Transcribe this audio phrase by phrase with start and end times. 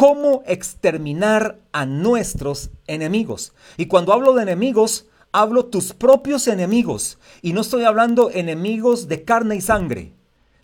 [0.00, 3.52] cómo exterminar a nuestros enemigos.
[3.76, 7.18] Y cuando hablo de enemigos, hablo tus propios enemigos.
[7.42, 10.14] Y no estoy hablando enemigos de carne y sangre.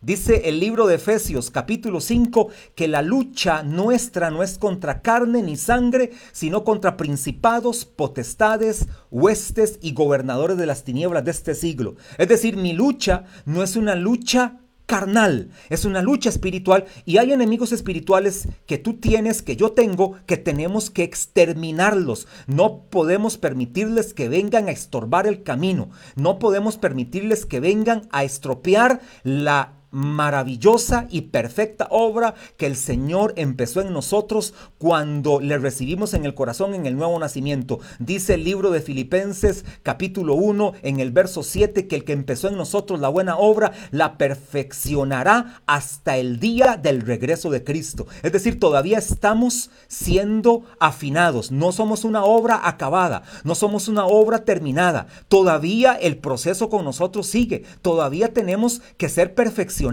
[0.00, 5.42] Dice el libro de Efesios capítulo 5 que la lucha nuestra no es contra carne
[5.42, 11.96] ni sangre, sino contra principados, potestades, huestes y gobernadores de las tinieblas de este siglo.
[12.16, 17.32] Es decir, mi lucha no es una lucha carnal, es una lucha espiritual y hay
[17.32, 22.26] enemigos espirituales que tú tienes, que yo tengo, que tenemos que exterminarlos.
[22.46, 28.24] No podemos permitirles que vengan a estorbar el camino, no podemos permitirles que vengan a
[28.24, 36.12] estropear la maravillosa y perfecta obra que el Señor empezó en nosotros cuando le recibimos
[36.12, 37.80] en el corazón en el nuevo nacimiento.
[37.98, 42.48] Dice el libro de Filipenses capítulo 1 en el verso 7 que el que empezó
[42.48, 48.06] en nosotros la buena obra la perfeccionará hasta el día del regreso de Cristo.
[48.22, 54.44] Es decir, todavía estamos siendo afinados, no somos una obra acabada, no somos una obra
[54.44, 59.85] terminada, todavía el proceso con nosotros sigue, todavía tenemos que ser perfeccionados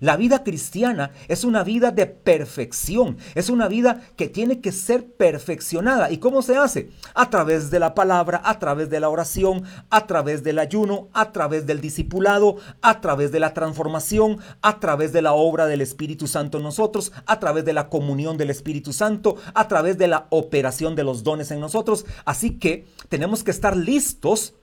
[0.00, 5.06] la vida cristiana es una vida de perfección, es una vida que tiene que ser
[5.12, 6.10] perfeccionada.
[6.10, 6.90] ¿Y cómo se hace?
[7.14, 11.32] A través de la palabra, a través de la oración, a través del ayuno, a
[11.32, 16.26] través del discipulado, a través de la transformación, a través de la obra del Espíritu
[16.26, 20.26] Santo en nosotros, a través de la comunión del Espíritu Santo, a través de la
[20.30, 22.06] operación de los dones en nosotros.
[22.24, 24.54] Así que tenemos que estar listos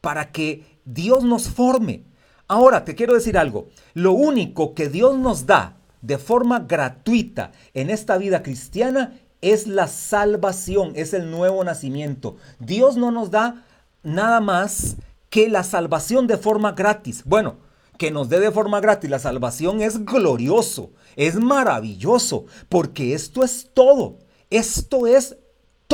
[0.00, 2.04] para que Dios nos forme.
[2.48, 3.68] Ahora, te quiero decir algo.
[3.94, 9.88] Lo único que Dios nos da de forma gratuita en esta vida cristiana es la
[9.88, 12.36] salvación, es el nuevo nacimiento.
[12.58, 13.64] Dios no nos da
[14.02, 14.96] nada más
[15.30, 17.22] que la salvación de forma gratis.
[17.24, 17.56] Bueno,
[17.98, 23.70] que nos dé de forma gratis la salvación es glorioso, es maravilloso, porque esto es
[23.72, 24.18] todo.
[24.50, 25.36] Esto es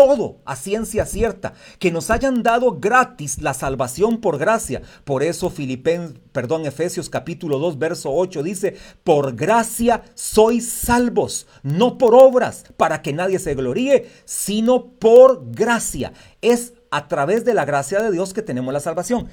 [0.00, 4.80] todo a ciencia cierta, que nos hayan dado gratis la salvación por gracia.
[5.04, 11.98] Por eso Filipenses, perdón, Efesios capítulo 2 verso 8 dice, "Por gracia sois salvos, no
[11.98, 17.66] por obras, para que nadie se gloríe, sino por gracia." Es a través de la
[17.66, 19.28] gracia de Dios que tenemos la salvación.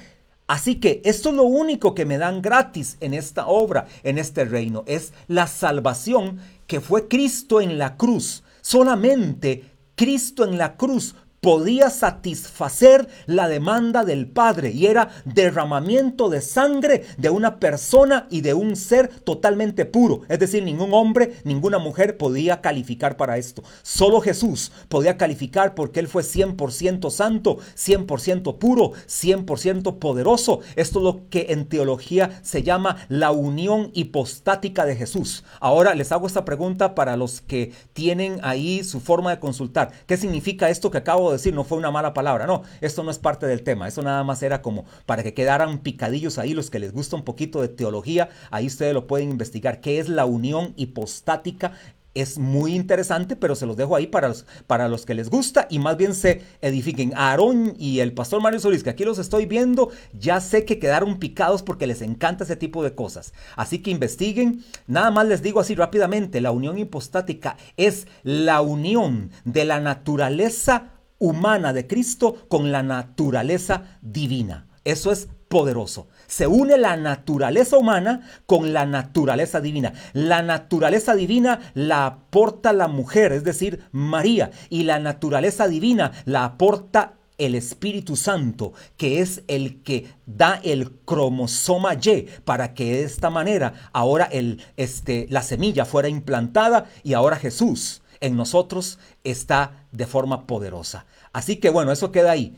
[0.48, 4.44] Así que esto es lo único que me dan gratis en esta obra, en este
[4.44, 8.44] reino, es la salvación que fue Cristo en la cruz.
[8.60, 16.40] Solamente Cristo en la cruz podía satisfacer la demanda del Padre y era derramamiento de
[16.40, 20.22] sangre de una persona y de un ser totalmente puro.
[20.28, 23.62] Es decir, ningún hombre, ninguna mujer podía calificar para esto.
[23.82, 30.60] Solo Jesús podía calificar porque Él fue 100% santo, 100% puro, 100% poderoso.
[30.76, 35.44] Esto es lo que en teología se llama la unión hipostática de Jesús.
[35.60, 39.92] Ahora les hago esta pregunta para los que tienen ahí su forma de consultar.
[40.06, 43.18] ¿Qué significa esto que acabo decir, no fue una mala palabra, no, esto no es
[43.18, 46.78] parte del tema, eso nada más era como para que quedaran picadillos ahí, los que
[46.78, 50.72] les gusta un poquito de teología, ahí ustedes lo pueden investigar, qué es la unión
[50.76, 51.72] hipostática
[52.20, 55.66] es muy interesante, pero se los dejo ahí para los, para los que les gusta
[55.70, 57.12] y más bien se edifiquen.
[57.14, 61.18] Aarón y el pastor Mario Solís, que aquí los estoy viendo, ya sé que quedaron
[61.18, 63.32] picados porque les encanta ese tipo de cosas.
[63.56, 64.64] Así que investiguen.
[64.86, 70.97] Nada más les digo así rápidamente, la unión hipostática es la unión de la naturaleza
[71.18, 74.66] humana de Cristo con la naturaleza divina.
[74.84, 76.08] Eso es poderoso.
[76.26, 79.92] Se une la naturaleza humana con la naturaleza divina.
[80.12, 86.44] La naturaleza divina la aporta la mujer, es decir, María, y la naturaleza divina la
[86.44, 93.02] aporta el Espíritu Santo, que es el que da el cromosoma Y para que de
[93.04, 99.86] esta manera ahora el, este, la semilla fuera implantada y ahora Jesús en nosotros está
[99.92, 101.06] de forma poderosa.
[101.32, 102.56] Así que bueno, eso queda ahí.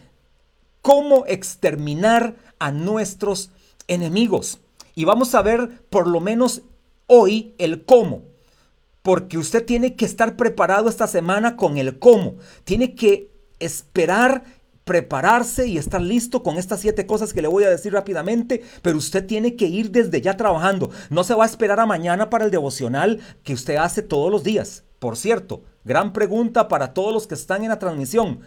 [0.83, 3.51] ¿Cómo exterminar a nuestros
[3.87, 4.61] enemigos?
[4.95, 6.63] Y vamos a ver por lo menos
[7.07, 8.23] hoy el cómo.
[9.03, 12.37] Porque usted tiene que estar preparado esta semana con el cómo.
[12.65, 14.45] Tiene que esperar
[14.85, 18.99] prepararse y estar listo con estas siete cosas que le voy a decir rápidamente, pero
[18.99, 20.91] usted tiene que ir desde ya trabajando.
[21.11, 24.43] No se va a esperar a mañana para el devocional que usted hace todos los
[24.43, 24.83] días.
[25.01, 28.41] Por cierto, gran pregunta para todos los que están en la transmisión.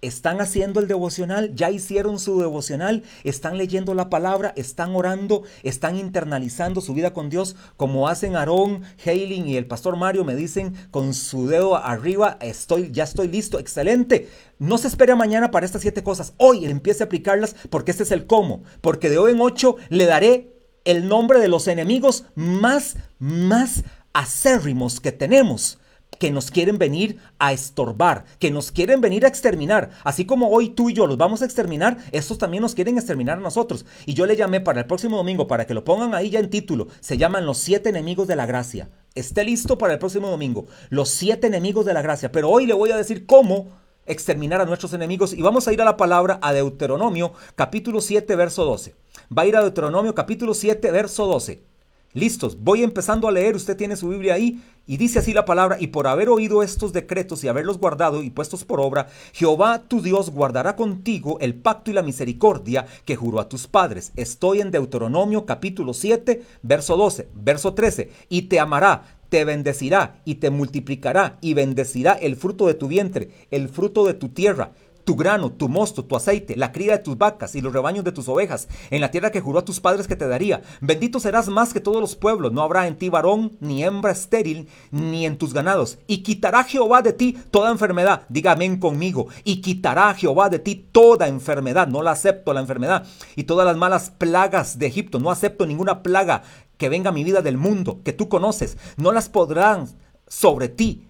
[0.00, 1.54] ¿Están haciendo el devocional?
[1.54, 3.02] ¿Ya hicieron su devocional?
[3.22, 4.54] ¿Están leyendo la palabra?
[4.56, 5.42] ¿Están orando?
[5.62, 7.54] ¿Están internalizando su vida con Dios?
[7.76, 12.90] Como hacen Aarón, Hailing y el pastor Mario me dicen con su dedo arriba, estoy,
[12.92, 14.30] ya estoy listo, excelente.
[14.58, 16.32] No se espere mañana para estas siete cosas.
[16.38, 18.62] Hoy empiece a aplicarlas porque este es el cómo.
[18.80, 20.56] Porque de hoy en ocho le daré
[20.86, 25.78] el nombre de los enemigos más, más acérrimos que tenemos
[26.18, 29.90] que nos quieren venir a estorbar, que nos quieren venir a exterminar.
[30.04, 33.38] Así como hoy tú y yo los vamos a exterminar, estos también nos quieren exterminar
[33.38, 33.86] a nosotros.
[34.06, 36.50] Y yo le llamé para el próximo domingo, para que lo pongan ahí ya en
[36.50, 38.90] título, se llaman los siete enemigos de la gracia.
[39.14, 42.30] Esté listo para el próximo domingo, los siete enemigos de la gracia.
[42.30, 45.80] Pero hoy le voy a decir cómo exterminar a nuestros enemigos y vamos a ir
[45.80, 48.94] a la palabra a Deuteronomio capítulo 7 verso 12.
[49.36, 51.69] Va a ir a Deuteronomio capítulo 7 verso 12.
[52.12, 55.76] Listos, voy empezando a leer, usted tiene su Biblia ahí y dice así la palabra,
[55.78, 60.02] y por haber oído estos decretos y haberlos guardado y puestos por obra, Jehová tu
[60.02, 64.10] Dios guardará contigo el pacto y la misericordia que juró a tus padres.
[64.16, 70.34] Estoy en Deuteronomio capítulo 7, verso 12, verso 13, y te amará, te bendecirá y
[70.36, 74.72] te multiplicará y bendecirá el fruto de tu vientre, el fruto de tu tierra
[75.04, 78.12] tu grano, tu mosto, tu aceite, la cría de tus vacas y los rebaños de
[78.12, 80.62] tus ovejas, en la tierra que juró a tus padres que te daría.
[80.80, 84.68] Bendito serás más que todos los pueblos, no habrá en ti varón ni hembra estéril,
[84.90, 85.98] ni en tus ganados.
[86.06, 91.28] Y quitará Jehová de ti toda enfermedad, diga conmigo, y quitará Jehová de ti toda
[91.28, 93.06] enfermedad, no la acepto la enfermedad,
[93.36, 96.42] y todas las malas plagas de Egipto, no acepto ninguna plaga
[96.76, 99.88] que venga a mi vida del mundo, que tú conoces, no las podrán
[100.26, 101.09] sobre ti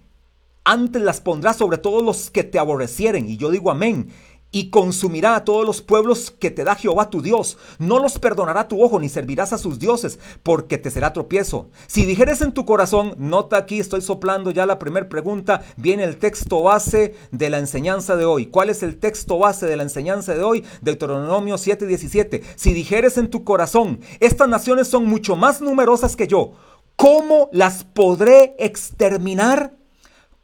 [0.63, 3.29] antes las pondrá sobre todos los que te aborrecieren.
[3.29, 4.09] Y yo digo amén.
[4.53, 7.57] Y consumirá a todos los pueblos que te da Jehová tu Dios.
[7.79, 11.69] No los perdonará tu ojo, ni servirás a sus dioses, porque te será tropiezo.
[11.87, 16.17] Si dijeres en tu corazón, nota aquí, estoy soplando ya la primera pregunta, viene el
[16.17, 18.47] texto base de la enseñanza de hoy.
[18.47, 20.65] ¿Cuál es el texto base de la enseñanza de hoy?
[20.81, 22.41] Deuteronomio 7:17.
[22.57, 26.51] Si dijeres en tu corazón, estas naciones son mucho más numerosas que yo,
[26.97, 29.80] ¿cómo las podré exterminar?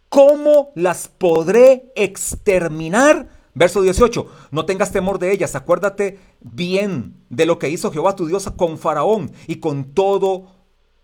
[0.10, 3.30] ¿Cómo las podré exterminar?
[3.54, 8.28] Verso 18, no tengas temor de ellas, acuérdate bien de lo que hizo Jehová tu
[8.28, 10.58] Dios con Faraón y con todo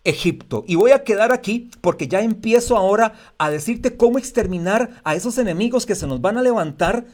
[0.04, 0.64] Egipto.
[0.68, 5.38] Y voy a quedar aquí porque ya empiezo ahora a decirte cómo exterminar a esos
[5.38, 7.06] enemigos que se nos van a levantar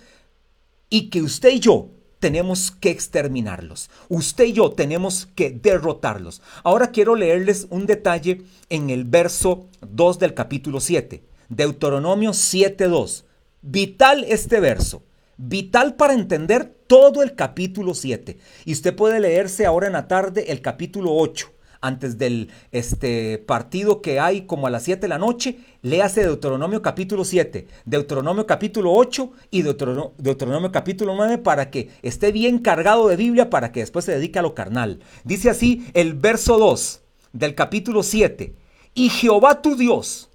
[0.90, 3.90] y que usted y yo tenemos que exterminarlos.
[4.10, 6.42] Usted y yo tenemos que derrotarlos.
[6.64, 11.29] Ahora quiero leerles un detalle en el verso 2 del capítulo 7.
[11.50, 13.26] Deuteronomio 7.2.
[13.62, 15.04] Vital este verso.
[15.38, 18.38] Vital para entender todo el capítulo 7.
[18.66, 21.52] Y usted puede leerse ahora en la tarde el capítulo 8.
[21.82, 26.82] Antes del este, partido que hay como a las 7 de la noche, léase Deuteronomio
[26.82, 33.08] capítulo 7, Deuteronomio capítulo 8 y Deuteronomio, Deuteronomio capítulo 9 para que esté bien cargado
[33.08, 35.00] de Biblia para que después se dedique a lo carnal.
[35.24, 38.54] Dice así el verso 2 del capítulo 7.
[38.94, 40.29] Y Jehová tu Dios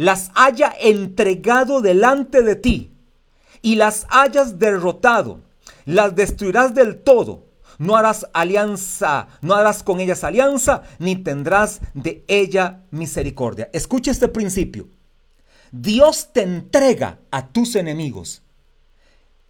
[0.00, 2.90] las haya entregado delante de ti
[3.60, 5.42] y las hayas derrotado,
[5.84, 7.44] las destruirás del todo.
[7.76, 13.68] No harás alianza, no harás con ellas alianza, ni tendrás de ella misericordia.
[13.74, 14.88] Escucha este principio.
[15.70, 18.40] Dios te entrega a tus enemigos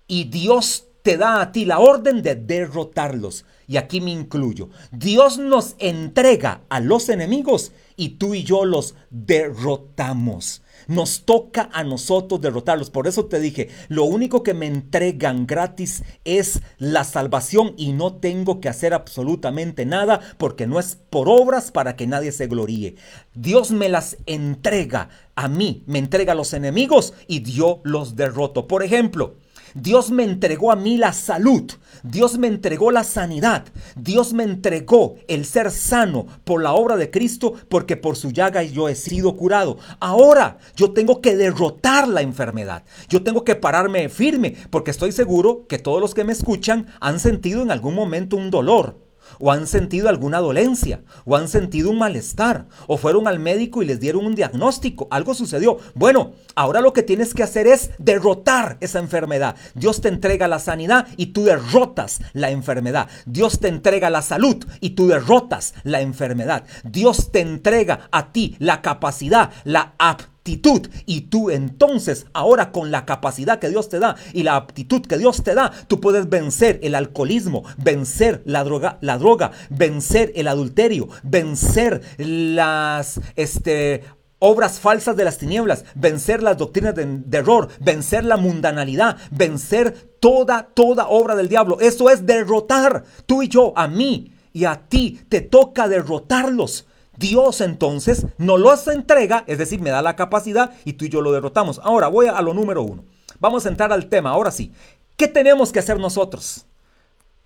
[0.09, 3.45] y Dios te da a ti la orden de derrotarlos.
[3.67, 4.69] Y aquí me incluyo.
[4.91, 10.63] Dios nos entrega a los enemigos y tú y yo los derrotamos.
[10.89, 12.91] Nos toca a nosotros derrotarlos.
[12.91, 18.15] Por eso te dije, lo único que me entregan gratis es la salvación y no
[18.15, 22.97] tengo que hacer absolutamente nada porque no es por obras para que nadie se gloríe.
[23.35, 28.67] Dios me las entrega a mí, me entrega a los enemigos y yo los derroto.
[28.67, 29.37] Por ejemplo,
[29.75, 31.71] Dios me entregó a mí la salud.
[32.03, 33.65] Dios me entregó la sanidad.
[33.97, 38.63] Dios me entregó el ser sano por la obra de Cristo porque por su llaga
[38.63, 39.79] yo he sido curado.
[40.01, 42.85] Ahora yo tengo que derrotar la enfermedad.
[43.09, 47.21] Yo tengo que pararme firme porque estoy seguro que todos los que me escuchan han
[47.21, 49.10] sentido en algún momento un dolor
[49.41, 53.87] o han sentido alguna dolencia, o han sentido un malestar, o fueron al médico y
[53.87, 55.79] les dieron un diagnóstico, algo sucedió.
[55.95, 59.57] Bueno, ahora lo que tienes que hacer es derrotar esa enfermedad.
[59.75, 63.09] Dios te entrega la sanidad y tú derrotas la enfermedad.
[63.27, 66.65] Dios te entrega la salud y tú derrotas la enfermedad.
[66.85, 73.05] Dios te entrega a ti la capacidad, la aptitud y tú entonces, ahora con la
[73.05, 76.81] capacidad que Dios te da y la aptitud que Dios te da, tú puedes vencer
[76.83, 84.05] el alcoholismo, vencer la droga, la droga vencer el adulterio, vencer las este,
[84.39, 90.11] obras falsas de las tinieblas, vencer las doctrinas de, de, error, vencer la mundanalidad, vencer
[90.21, 91.79] toda, toda obra del diablo.
[91.81, 95.21] Eso es derrotar tú y yo, a mí y a ti.
[95.29, 96.87] Te toca derrotarlos.
[97.21, 101.21] Dios entonces nos los entrega, es decir, me da la capacidad y tú y yo
[101.21, 101.79] lo derrotamos.
[101.85, 103.05] Ahora voy a lo número uno.
[103.39, 104.73] Vamos a entrar al tema, ahora sí.
[105.19, 106.65] ¿Qué tenemos que hacer nosotros?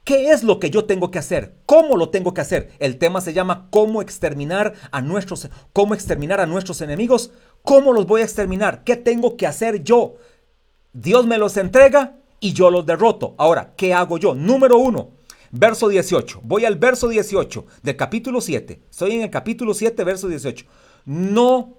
[0.04, 1.56] ¿Qué es lo que yo tengo que hacer?
[1.66, 2.70] ¿Cómo lo tengo que hacer?
[2.78, 7.32] El tema se llama cómo exterminar a nuestros cómo exterminar a nuestros enemigos.
[7.62, 8.84] ¿Cómo los voy a exterminar?
[8.84, 10.14] ¿Qué tengo que hacer yo?
[10.92, 13.34] Dios me los entrega y yo los derroto.
[13.38, 14.34] Ahora, ¿qué hago yo?
[14.34, 15.08] Número uno,
[15.54, 16.40] verso 18.
[16.42, 18.82] Voy al verso 18 del capítulo 7.
[18.90, 20.66] Estoy en el capítulo 7, verso 18.
[21.06, 21.78] No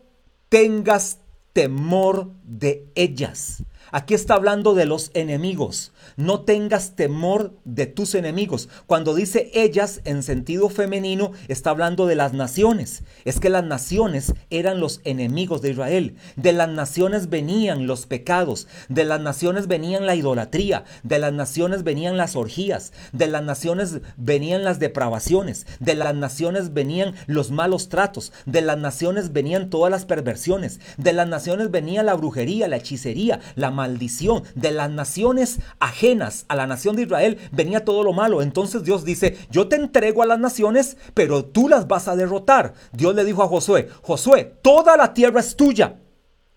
[0.50, 1.20] tengas
[1.54, 3.64] temor de ellas.
[3.92, 5.92] Aquí está hablando de los enemigos.
[6.18, 8.70] No tengas temor de tus enemigos.
[8.88, 13.04] Cuando dice ellas en sentido femenino, está hablando de las naciones.
[13.26, 16.16] Es que las naciones eran los enemigos de Israel.
[16.36, 18.68] De las naciones venían los pecados.
[18.90, 20.84] De las naciones venían la idolatría.
[21.04, 22.92] De las naciones venían las orgías.
[23.12, 25.68] De las naciones venían las depravaciones.
[25.80, 28.34] De las naciones venían los malos tratos.
[28.46, 30.80] De las naciones venían todas las perversiones.
[30.98, 36.56] De las naciones venía la brujería, la hechicería, la maldición de las naciones ajenas a
[36.56, 38.42] la nación de Israel venía todo lo malo.
[38.42, 42.74] Entonces Dios dice, yo te entrego a las naciones, pero tú las vas a derrotar.
[42.92, 46.00] Dios le dijo a Josué, Josué, toda la tierra es tuya.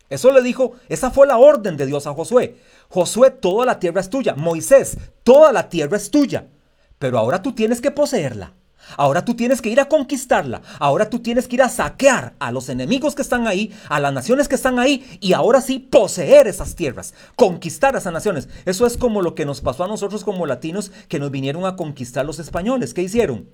[0.09, 2.57] Eso le dijo, esa fue la orden de Dios a Josué.
[2.89, 4.35] Josué, toda la tierra es tuya.
[4.35, 6.47] Moisés, toda la tierra es tuya.
[6.99, 8.55] Pero ahora tú tienes que poseerla.
[8.97, 10.63] Ahora tú tienes que ir a conquistarla.
[10.79, 14.13] Ahora tú tienes que ir a saquear a los enemigos que están ahí, a las
[14.13, 18.49] naciones que están ahí y ahora sí poseer esas tierras, conquistar a esas naciones.
[18.65, 21.77] Eso es como lo que nos pasó a nosotros como latinos que nos vinieron a
[21.77, 22.95] conquistar los españoles.
[22.95, 23.49] ¿Qué hicieron?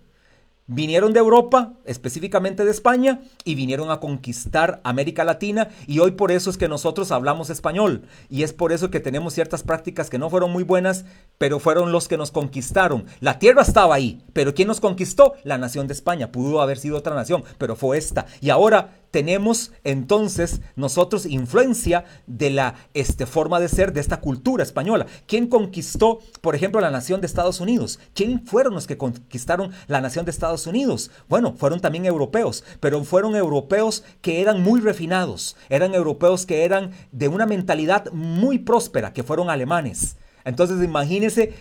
[0.66, 6.32] Vinieron de Europa, específicamente de España, y vinieron a conquistar América Latina y hoy por
[6.32, 10.18] eso es que nosotros hablamos español y es por eso que tenemos ciertas prácticas que
[10.18, 11.04] no fueron muy buenas,
[11.36, 13.04] pero fueron los que nos conquistaron.
[13.20, 15.34] La tierra estaba ahí, pero ¿quién nos conquistó?
[15.44, 16.32] La nación de España.
[16.32, 18.24] Pudo haber sido otra nación, pero fue esta.
[18.40, 24.64] Y ahora tenemos entonces nosotros influencia de la este, forma de ser de esta cultura
[24.64, 25.06] española.
[25.28, 28.00] ¿Quién conquistó, por ejemplo, la nación de Estados Unidos?
[28.12, 31.12] ¿Quién fueron los que conquistaron la nación de Estados Unidos?
[31.28, 36.90] Bueno, fueron también europeos, pero fueron europeos que eran muy refinados, eran europeos que eran
[37.12, 40.16] de una mentalidad muy próspera, que fueron alemanes.
[40.44, 41.54] Entonces imagínense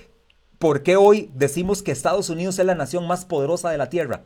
[0.57, 4.23] por qué hoy decimos que Estados Unidos es la nación más poderosa de la Tierra.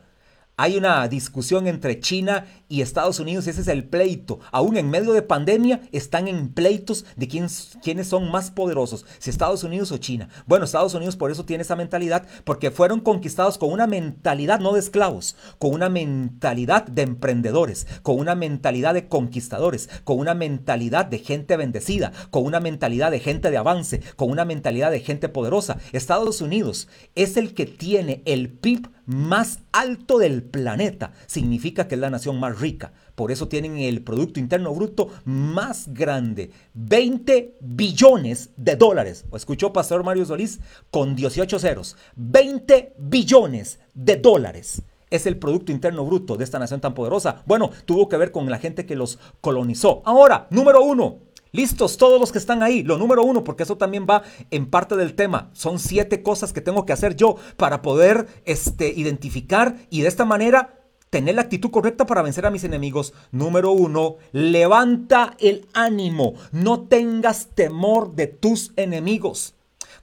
[0.60, 4.40] Hay una discusión entre China y Estados Unidos ese es el pleito.
[4.50, 7.46] Aún en medio de pandemia están en pleitos de quién,
[7.80, 10.28] quiénes son más poderosos, si Estados Unidos o China.
[10.46, 14.72] Bueno, Estados Unidos por eso tiene esa mentalidad, porque fueron conquistados con una mentalidad no
[14.72, 21.06] de esclavos, con una mentalidad de emprendedores, con una mentalidad de conquistadores, con una mentalidad
[21.06, 25.28] de gente bendecida, con una mentalidad de gente de avance, con una mentalidad de gente
[25.28, 25.78] poderosa.
[25.92, 31.12] Estados Unidos es el que tiene el PIB más alto del planeta.
[31.26, 32.92] Significa que es la nación más rica.
[33.14, 36.50] Por eso tienen el Producto Interno Bruto más grande.
[36.74, 39.24] 20 billones de dólares.
[39.30, 40.60] ¿O escuchó Pastor Mario Solís?
[40.90, 41.96] Con 18 ceros.
[42.16, 47.42] 20 billones de dólares es el Producto Interno Bruto de esta nación tan poderosa?
[47.46, 50.02] Bueno, tuvo que ver con la gente que los colonizó.
[50.04, 51.20] Ahora, número uno,
[51.52, 52.82] Listos todos los que están ahí.
[52.82, 55.50] Lo número uno, porque eso también va en parte del tema.
[55.52, 60.24] Son siete cosas que tengo que hacer yo para poder este, identificar y de esta
[60.24, 60.78] manera
[61.10, 63.14] tener la actitud correcta para vencer a mis enemigos.
[63.30, 66.34] Número uno, levanta el ánimo.
[66.52, 69.54] No tengas temor de tus enemigos.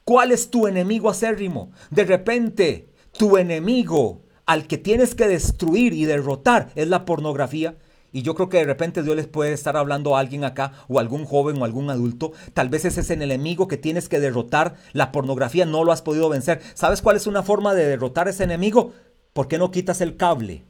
[0.03, 1.71] ¿Cuál es tu enemigo acérrimo?
[1.89, 7.75] De repente, tu enemigo al que tienes que destruir y derrotar es la pornografía.
[8.15, 11.01] Y yo creo que de repente Dios les puede estar hablando a alguien acá, o
[11.01, 12.31] algún joven o algún adulto.
[12.53, 14.75] Tal vez ese es el enemigo que tienes que derrotar.
[14.93, 16.61] La pornografía no lo has podido vencer.
[16.75, 18.93] ¿Sabes cuál es una forma de derrotar a ese enemigo?
[19.33, 20.63] ¿Por qué no quitas el cable?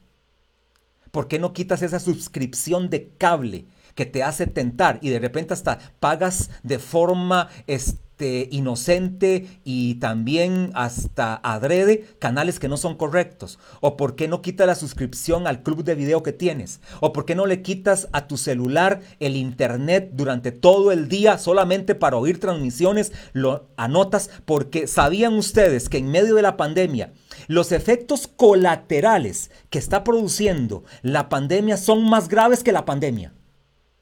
[1.12, 5.54] ¿Por qué no quitas esa suscripción de cable que te hace tentar y de repente
[5.54, 12.96] hasta pagas de forma este, este, inocente y también hasta adrede canales que no son
[12.96, 13.58] correctos?
[13.82, 16.80] ¿O por qué no quitas la suscripción al club de video que tienes?
[17.00, 21.36] ¿O por qué no le quitas a tu celular el internet durante todo el día
[21.36, 23.12] solamente para oír transmisiones?
[23.34, 27.12] Lo anotas porque sabían ustedes que en medio de la pandemia
[27.48, 33.34] los efectos colaterales que está produciendo la pandemia son más graves que la pandemia.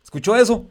[0.05, 0.67] ¿Escuchó eso?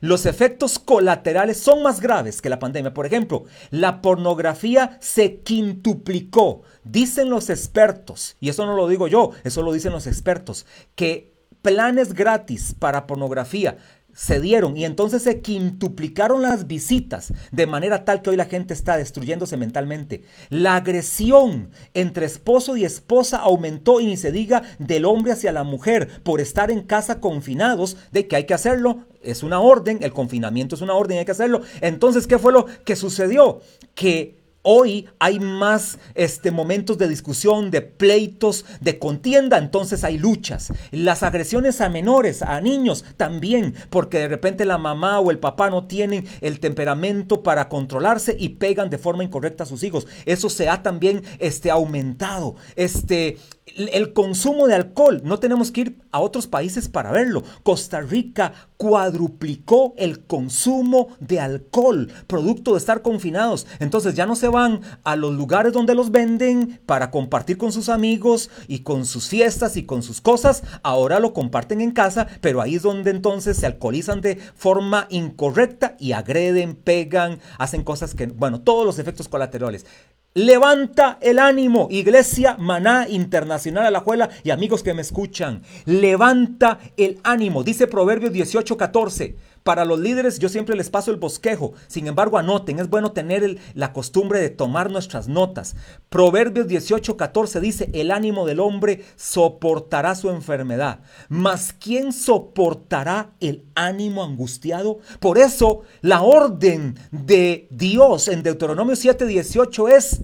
[0.00, 2.94] Los efectos colaterales son más graves que la pandemia.
[2.94, 6.62] Por ejemplo, la pornografía se quintuplicó.
[6.84, 11.32] Dicen los expertos, y eso no lo digo yo, eso lo dicen los expertos, que
[11.62, 13.76] planes gratis para pornografía
[14.14, 18.74] se dieron y entonces se quintuplicaron las visitas de manera tal que hoy la gente
[18.74, 20.22] está destruyéndose mentalmente.
[20.50, 25.64] La agresión entre esposo y esposa aumentó y ni se diga del hombre hacia la
[25.64, 29.04] mujer por estar en casa confinados de que hay que hacerlo.
[29.22, 31.62] Es una orden, el confinamiento es una orden, hay que hacerlo.
[31.80, 33.60] Entonces, ¿qué fue lo que sucedió?
[33.94, 40.72] Que Hoy hay más este, momentos de discusión, de pleitos, de contienda, entonces hay luchas.
[40.92, 45.68] Las agresiones a menores, a niños también, porque de repente la mamá o el papá
[45.68, 50.06] no tienen el temperamento para controlarse y pegan de forma incorrecta a sus hijos.
[50.26, 52.54] Eso se ha también este, aumentado.
[52.76, 53.38] Este,
[53.76, 57.42] el consumo de alcohol, no tenemos que ir a otros países para verlo.
[57.62, 63.66] Costa Rica cuadruplicó el consumo de alcohol, producto de estar confinados.
[63.78, 67.88] Entonces ya no se van a los lugares donde los venden para compartir con sus
[67.88, 70.62] amigos y con sus fiestas y con sus cosas.
[70.82, 75.96] Ahora lo comparten en casa, pero ahí es donde entonces se alcoholizan de forma incorrecta
[75.98, 79.86] y agreden, pegan, hacen cosas que, bueno, todos los efectos colaterales.
[80.34, 85.62] Levanta el ánimo, Iglesia Maná Internacional Alajuela y amigos que me escuchan.
[85.84, 89.36] Levanta el ánimo, dice Proverbios 18:14.
[89.62, 91.74] Para los líderes yo siempre les paso el bosquejo.
[91.86, 95.76] Sin embargo, anoten, es bueno tener la costumbre de tomar nuestras notas.
[96.08, 101.00] Proverbios 18:14 dice, el ánimo del hombre soportará su enfermedad.
[101.28, 104.98] Mas ¿quién soportará el ánimo angustiado?
[105.20, 110.22] Por eso la orden de Dios en Deuteronomio 7:18 es,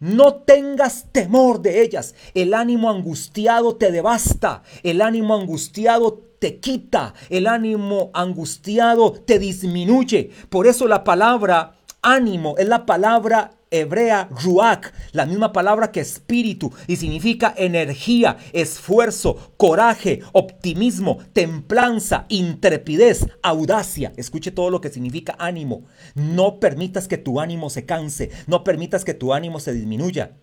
[0.00, 2.14] no tengas temor de ellas.
[2.34, 4.62] El ánimo angustiado te devasta.
[4.82, 7.14] El ánimo angustiado te quita.
[7.30, 10.30] El ánimo angustiado te disminuye.
[10.50, 16.70] Por eso la palabra ánimo es la palabra hebrea ruach, la misma palabra que espíritu,
[16.86, 24.12] y significa energía, esfuerzo, coraje, optimismo, templanza, intrepidez, audacia.
[24.18, 25.86] Escuche todo lo que significa ánimo.
[26.14, 30.36] No permitas que tu ánimo se canse, no permitas que tu ánimo se disminuya.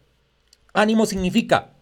[0.73, 1.73] Ánimo significa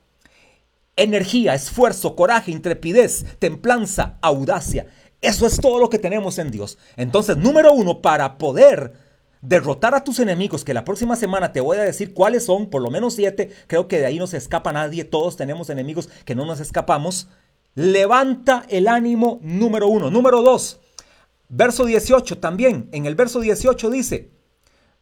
[0.99, 4.87] energía, esfuerzo, coraje, intrepidez, templanza, audacia.
[5.21, 6.77] Eso es todo lo que tenemos en Dios.
[6.95, 8.93] Entonces, número uno, para poder
[9.41, 12.81] derrotar a tus enemigos, que la próxima semana te voy a decir cuáles son, por
[12.81, 16.35] lo menos siete, creo que de ahí no se escapa nadie, todos tenemos enemigos que
[16.35, 17.27] no nos escapamos,
[17.75, 20.11] levanta el ánimo número uno.
[20.11, 20.79] Número dos,
[21.47, 24.29] verso 18 también, en el verso 18 dice,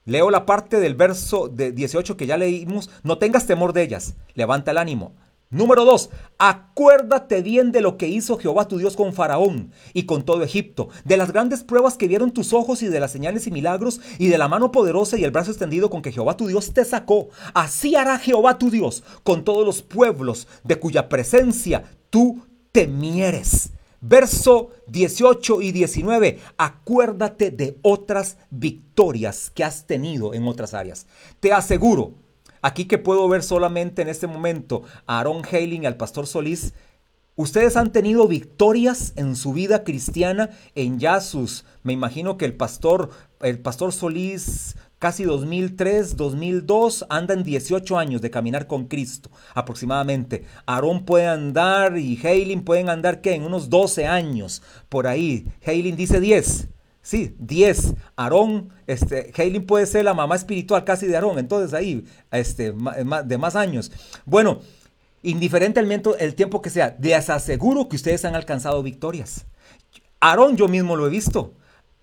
[0.06, 4.16] leo la parte del verso de 18 que ya leímos, no tengas temor de ellas,
[4.36, 5.16] levanta el ánimo.
[5.50, 6.10] Número 2.
[6.40, 10.90] Acuérdate bien de lo que hizo Jehová tu Dios con Faraón y con todo Egipto,
[11.06, 14.28] de las grandes pruebas que vieron tus ojos y de las señales y milagros y
[14.28, 17.30] de la mano poderosa y el brazo extendido con que Jehová tu Dios te sacó.
[17.54, 22.42] Así hará Jehová tu Dios con todos los pueblos de cuya presencia tú
[22.74, 23.70] temieres.
[24.02, 26.40] Verso 18 y 19.
[26.58, 31.08] Acuérdate de otras victorias que has tenido en otras áreas.
[31.40, 32.27] Te aseguro
[32.68, 36.74] Aquí que puedo ver solamente en este momento a Aaron Hailing y al pastor Solís,
[37.38, 42.58] ustedes han tenido victorias en su vida cristiana en ya sus, me imagino que el
[42.58, 50.44] pastor, el pastor Solís casi 2003, 2002, andan 18 años de caminar con Cristo aproximadamente.
[50.66, 53.34] Aarón puede andar y Hailing pueden andar ¿qué?
[53.34, 55.48] En unos 12 años por ahí.
[55.66, 56.68] Hailing dice 10.
[57.08, 57.94] Sí, 10.
[58.18, 63.38] Aarón, este, Haylin puede ser la mamá espiritual casi de Aarón, entonces ahí, este, de
[63.38, 63.94] más años.
[64.26, 64.60] Bueno,
[65.24, 69.46] indiferentemente el tiempo que sea, les aseguro que ustedes han alcanzado victorias.
[70.20, 71.54] Aarón yo mismo lo he visto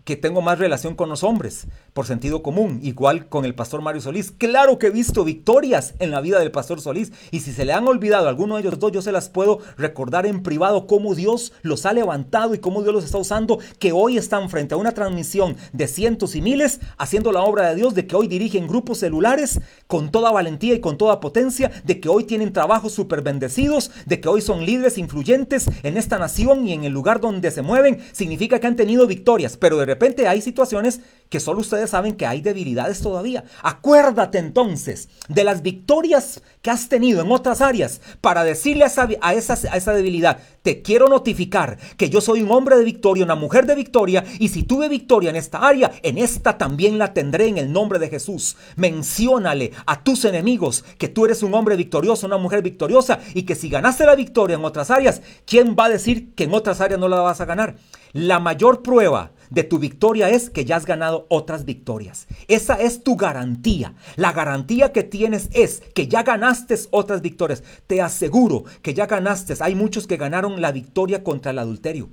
[0.05, 4.03] que tengo más relación con los hombres, por sentido común, igual con el pastor Mario
[4.03, 4.31] Solís.
[4.31, 7.73] Claro que he visto victorias en la vida del pastor Solís, y si se le
[7.73, 11.15] han olvidado a alguno de ellos dos, yo se las puedo recordar en privado cómo
[11.15, 14.77] Dios los ha levantado y cómo Dios los está usando, que hoy están frente a
[14.77, 18.67] una transmisión de cientos y miles, haciendo la obra de Dios, de que hoy dirigen
[18.67, 23.23] grupos celulares con toda valentía y con toda potencia, de que hoy tienen trabajos súper
[23.23, 27.51] bendecidos, de que hoy son líderes influyentes en esta nación y en el lugar donde
[27.51, 31.91] se mueven, significa que han tenido victorias, pero de repente hay situaciones que solo ustedes
[31.91, 33.43] saben que hay debilidades todavía.
[33.63, 39.09] Acuérdate entonces de las victorias que has tenido en otras áreas para decirle a esa,
[39.21, 43.67] a esa, debilidad, te quiero notificar que yo soy un hombre de victoria, una mujer
[43.67, 47.59] de victoria, y si tuve victoria en esta área, en esta también la tendré en
[47.59, 48.57] el nombre de Jesús.
[48.77, 53.57] Menciónale a tus enemigos que tú eres un hombre victorioso, una mujer victoriosa, y que
[53.57, 57.01] si ganaste la victoria en otras áreas, ¿quién va a decir que en otras áreas
[57.01, 57.75] no la vas a ganar?
[58.15, 62.29] La mayor prueba de tu victoria es que ya has ganado otras victorias.
[62.47, 63.95] Esa es tu garantía.
[64.15, 67.65] La garantía que tienes es que ya ganaste otras victorias.
[67.89, 69.57] Te aseguro que ya ganaste.
[69.59, 72.09] Hay muchos que ganaron la victoria contra el adulterio.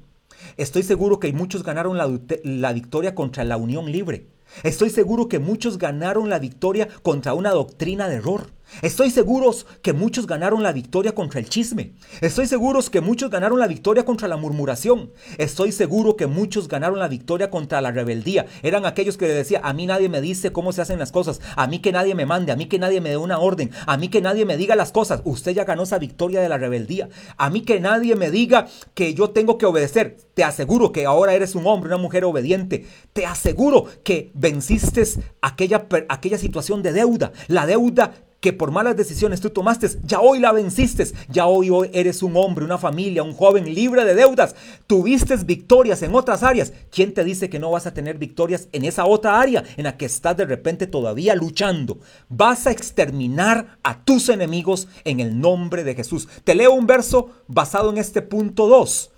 [0.57, 2.09] Estoy seguro que muchos ganaron la,
[2.43, 4.25] la victoria contra la unión libre.
[4.63, 8.47] Estoy seguro que muchos ganaron la victoria contra una doctrina de error.
[8.81, 11.93] Estoy seguro que muchos ganaron la victoria contra el chisme.
[12.21, 15.11] Estoy seguro que muchos ganaron la victoria contra la murmuración.
[15.37, 18.45] Estoy seguro que muchos ganaron la victoria contra la rebeldía.
[18.63, 21.67] Eran aquellos que decían, a mí nadie me dice cómo se hacen las cosas, a
[21.67, 24.07] mí que nadie me mande, a mí que nadie me dé una orden, a mí
[24.07, 25.21] que nadie me diga las cosas.
[25.25, 27.09] Usted ya ganó esa victoria de la rebeldía.
[27.37, 30.17] A mí que nadie me diga que yo tengo que obedecer.
[30.33, 32.87] Te aseguro que ahora eres un hombre, una mujer obediente.
[33.13, 35.03] Te aseguro que venciste
[35.41, 37.31] aquella, aquella situación de deuda.
[37.47, 41.91] La deuda que por malas decisiones tú tomaste, ya hoy la venciste, ya hoy, hoy
[41.93, 44.55] eres un hombre, una familia, un joven libre de deudas,
[44.87, 46.73] tuviste victorias en otras áreas.
[46.89, 49.95] ¿Quién te dice que no vas a tener victorias en esa otra área en la
[49.95, 51.99] que estás de repente todavía luchando?
[52.29, 56.27] Vas a exterminar a tus enemigos en el nombre de Jesús.
[56.43, 59.11] Te leo un verso basado en este punto 2.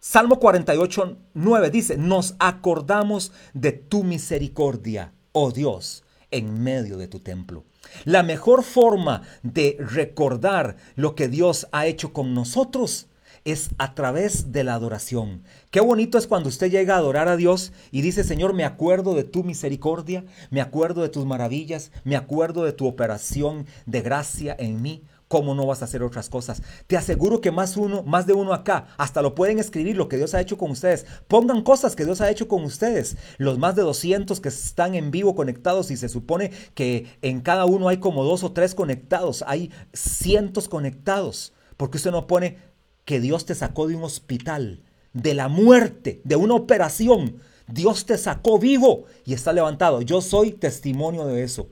[0.00, 7.20] Salmo 48, 9 dice, nos acordamos de tu misericordia, oh Dios, en medio de tu
[7.20, 7.64] templo.
[8.04, 13.08] La mejor forma de recordar lo que Dios ha hecho con nosotros
[13.44, 15.42] es a través de la adoración.
[15.70, 19.14] Qué bonito es cuando usted llega a adorar a Dios y dice, Señor, me acuerdo
[19.14, 24.54] de tu misericordia, me acuerdo de tus maravillas, me acuerdo de tu operación de gracia
[24.58, 25.02] en mí.
[25.28, 26.62] ¿Cómo no vas a hacer otras cosas?
[26.86, 30.16] Te aseguro que más uno, más de uno acá, hasta lo pueden escribir lo que
[30.16, 31.04] Dios ha hecho con ustedes.
[31.28, 33.18] Pongan cosas que Dios ha hecho con ustedes.
[33.36, 37.66] Los más de 200 que están en vivo conectados y se supone que en cada
[37.66, 39.44] uno hay como dos o tres conectados.
[39.46, 41.52] Hay cientos conectados.
[41.76, 42.56] Porque usted no pone
[43.04, 47.42] que Dios te sacó de un hospital, de la muerte, de una operación.
[47.66, 50.00] Dios te sacó vivo y está levantado.
[50.00, 51.68] Yo soy testimonio de eso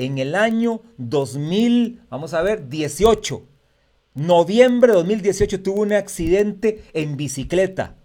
[0.00, 3.42] en el año 2000, vamos a ver, 18.
[4.14, 7.96] Noviembre de 2018 tuve un accidente en bicicleta.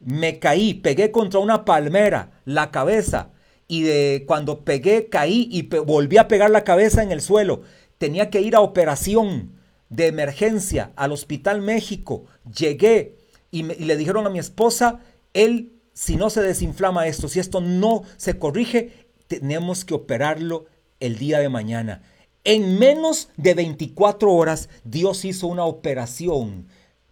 [0.00, 3.28] Me caí, pegué contra una palmera, la cabeza.
[3.68, 7.60] Y de cuando pegué, caí y volví a pegar la cabeza en el suelo.
[7.98, 9.52] Tenía que ir a operación
[9.90, 12.24] de emergencia al Hospital México.
[12.56, 13.18] Llegué
[13.50, 15.00] y, y le dijeron a mi esposa,
[15.34, 20.71] él, si no se desinflama esto, si esto no se corrige, tenemos que operarlo
[21.02, 22.02] el día de mañana.
[22.44, 26.68] En menos de 24 horas Dios hizo una operación,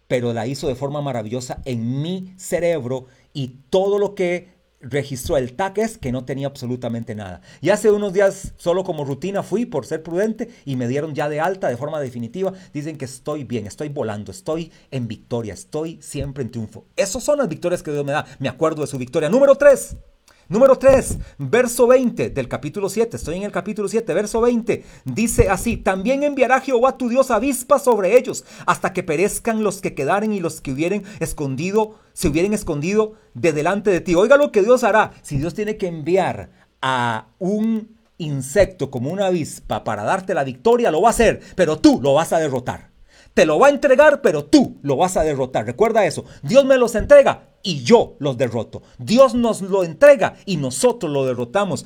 [0.07, 5.53] pero la hizo de forma maravillosa en mi cerebro y todo lo que registró el
[5.53, 7.41] TAC es que no tenía absolutamente nada.
[7.61, 11.29] Y hace unos días, solo como rutina, fui por ser prudente y me dieron ya
[11.29, 12.53] de alta de forma definitiva.
[12.73, 16.85] Dicen que estoy bien, estoy volando, estoy en victoria, estoy siempre en triunfo.
[16.95, 18.25] Esas son las victorias que Dios me da.
[18.39, 19.29] Me acuerdo de su victoria.
[19.29, 19.97] Número 3.
[20.51, 23.15] Número 3, verso 20 del capítulo 7.
[23.15, 24.83] Estoy en el capítulo 7, verso 20.
[25.05, 29.95] Dice así, también enviará Jehová tu Dios avispas sobre ellos hasta que perezcan los que
[29.95, 34.13] quedaren y los que hubieren escondido, se hubieran escondido de delante de ti.
[34.13, 35.13] Oiga lo que Dios hará.
[35.21, 36.49] Si Dios tiene que enviar
[36.81, 41.79] a un insecto como una avispa para darte la victoria, lo va a hacer, pero
[41.79, 42.89] tú lo vas a derrotar.
[43.33, 45.65] Te lo va a entregar, pero tú lo vas a derrotar.
[45.65, 46.25] Recuerda eso.
[46.43, 48.81] Dios me los entrega y yo los derroto.
[48.97, 51.85] Dios nos lo entrega y nosotros lo derrotamos.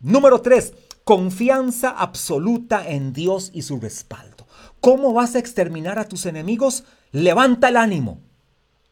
[0.00, 4.46] Número tres, confianza absoluta en Dios y su respaldo.
[4.80, 6.84] ¿Cómo vas a exterminar a tus enemigos?
[7.12, 8.20] Levanta el ánimo.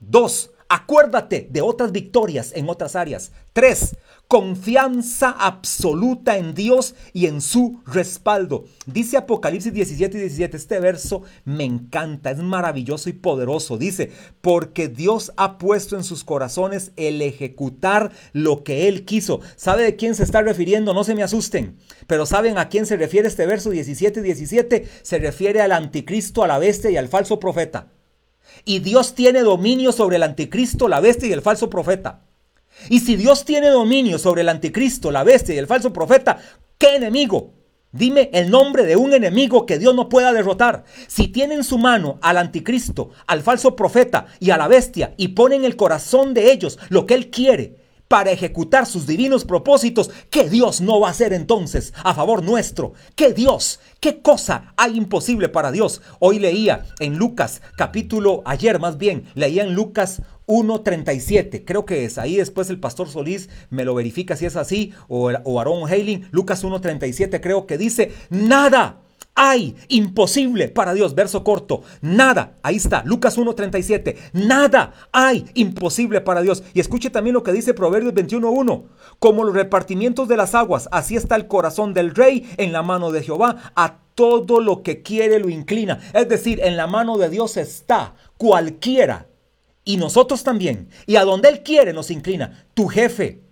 [0.00, 3.32] Dos, acuérdate de otras victorias en otras áreas.
[3.52, 3.96] Tres,
[4.28, 8.64] confianza absoluta en Dios y en su respaldo.
[8.86, 13.78] Dice Apocalipsis 17 y 17, este verso me encanta, es maravilloso y poderoso.
[13.78, 14.10] Dice,
[14.40, 19.40] porque Dios ha puesto en sus corazones el ejecutar lo que Él quiso.
[19.56, 20.92] ¿Sabe de quién se está refiriendo?
[20.92, 24.88] No se me asusten, pero ¿saben a quién se refiere este verso 17 y 17?
[25.02, 27.92] Se refiere al anticristo, a la bestia y al falso profeta.
[28.64, 32.25] Y Dios tiene dominio sobre el anticristo, la bestia y el falso profeta.
[32.88, 36.38] Y si Dios tiene dominio sobre el anticristo, la bestia y el falso profeta,
[36.78, 37.52] ¿qué enemigo?
[37.92, 40.84] Dime el nombre de un enemigo que Dios no pueda derrotar.
[41.06, 45.28] Si tiene en su mano al anticristo, al falso profeta y a la bestia y
[45.28, 50.10] pone en el corazón de ellos lo que él quiere, para ejecutar sus divinos propósitos,
[50.30, 52.92] ¿qué Dios no va a hacer entonces a favor nuestro?
[53.14, 53.80] ¿Qué Dios?
[54.00, 56.02] ¿Qué cosa hay imposible para Dios?
[56.20, 62.18] Hoy leía en Lucas capítulo, ayer más bien, leía en Lucas 1.37, creo que es.
[62.18, 66.28] Ahí después el pastor Solís me lo verifica si es así, o, o Aaron Hailing,
[66.30, 69.00] Lucas 1.37 creo que dice, nada
[69.36, 71.14] hay imposible para Dios.
[71.14, 71.82] Verso corto.
[72.00, 72.54] Nada.
[72.62, 73.04] Ahí está.
[73.04, 74.16] Lucas 1.37.
[74.32, 76.64] Nada hay imposible para Dios.
[76.74, 78.84] Y escuche también lo que dice Proverbios 21.1.
[79.18, 83.12] Como los repartimientos de las aguas, así está el corazón del rey en la mano
[83.12, 83.72] de Jehová.
[83.76, 86.00] A todo lo que quiere lo inclina.
[86.14, 89.28] Es decir, en la mano de Dios está cualquiera.
[89.84, 90.88] Y nosotros también.
[91.06, 92.66] Y a donde Él quiere nos inclina.
[92.72, 93.42] Tu jefe,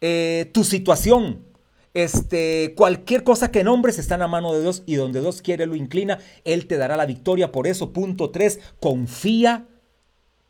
[0.00, 1.44] eh, tu situación,
[1.94, 5.66] este, cualquier cosa que nombres está en la mano de Dios y donde Dios quiere
[5.66, 7.52] lo inclina, Él te dará la victoria.
[7.52, 9.66] Por eso, punto 3, confía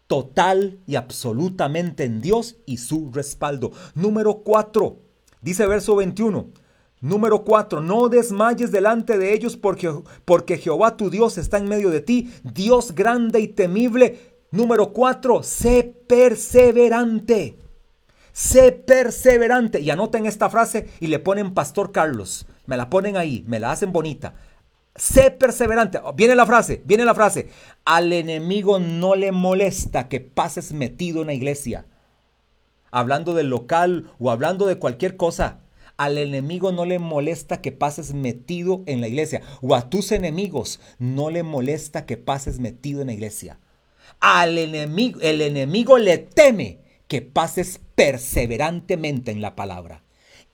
[0.07, 3.72] total y absolutamente en Dios y su respaldo.
[3.94, 4.96] Número 4,
[5.40, 6.48] dice verso 21.
[7.00, 9.92] Número 4, no desmayes delante de ellos porque,
[10.24, 14.37] porque Jehová tu Dios está en medio de ti, Dios grande y temible.
[14.52, 17.57] Número 4, sé perseverante.
[18.33, 19.81] Sé perseverante.
[19.81, 22.47] Y anoten esta frase y le ponen Pastor Carlos.
[22.66, 24.35] Me la ponen ahí, me la hacen bonita.
[24.95, 26.01] Sé perseverante.
[26.14, 27.49] Viene la frase, viene la frase.
[27.85, 31.87] Al enemigo no le molesta que pases metido en la iglesia.
[32.90, 35.61] Hablando del local o hablando de cualquier cosa.
[35.97, 39.42] Al enemigo no le molesta que pases metido en la iglesia.
[39.61, 43.59] O a tus enemigos no le molesta que pases metido en la iglesia.
[44.21, 46.81] Al enemigo, el enemigo le teme
[47.12, 50.03] que pases perseverantemente en la palabra.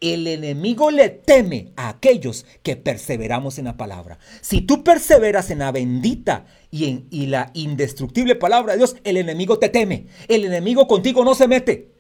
[0.01, 4.19] El enemigo le teme a aquellos que perseveramos en la palabra.
[4.41, 9.19] Si tú perseveras en la bendita y en y la indestructible palabra de Dios, el
[9.19, 10.07] enemigo te teme.
[10.27, 11.93] El enemigo contigo no se mete.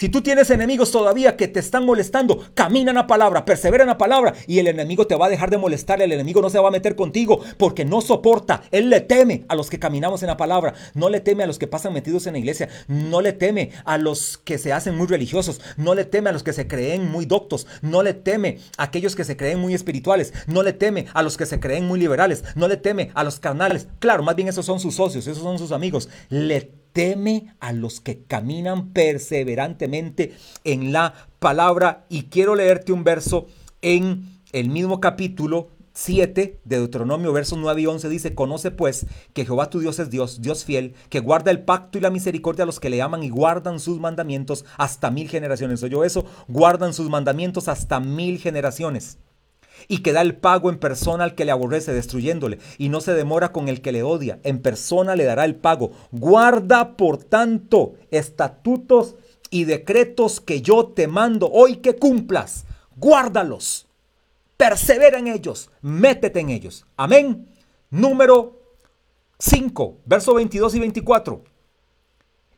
[0.00, 3.88] Si tú tienes enemigos todavía que te están molestando, camina en la palabra, persevera en
[3.88, 6.60] la palabra y el enemigo te va a dejar de molestar, el enemigo no se
[6.60, 10.28] va a meter contigo porque no soporta, él le teme a los que caminamos en
[10.28, 13.32] la palabra, no le teme a los que pasan metidos en la iglesia, no le
[13.32, 16.68] teme a los que se hacen muy religiosos, no le teme a los que se
[16.68, 20.74] creen muy doctos, no le teme a aquellos que se creen muy espirituales, no le
[20.74, 24.22] teme a los que se creen muy liberales, no le teme a los carnales, claro,
[24.22, 28.22] más bien esos son sus socios, esos son sus amigos, le teme a los que
[28.22, 32.06] caminan perseverantemente en la palabra.
[32.08, 33.46] Y quiero leerte un verso
[33.82, 39.44] en el mismo capítulo 7 de Deuteronomio, versos 9 y 11 dice, conoce pues que
[39.44, 42.66] Jehová tu Dios es Dios, Dios fiel, que guarda el pacto y la misericordia a
[42.66, 45.82] los que le aman y guardan sus mandamientos hasta mil generaciones.
[45.82, 49.18] Oye eso, guardan sus mandamientos hasta mil generaciones
[49.86, 53.14] y que da el pago en persona al que le aborrece, destruyéndole, y no se
[53.14, 55.92] demora con el que le odia, en persona le dará el pago.
[56.10, 59.14] Guarda, por tanto, estatutos
[59.50, 62.64] y decretos que yo te mando hoy que cumplas.
[62.96, 63.86] Guárdalos.
[64.56, 65.70] Persevera en ellos.
[65.82, 66.86] Métete en ellos.
[66.96, 67.48] Amén.
[67.90, 68.60] Número
[69.38, 71.44] 5, verso 22 y 24.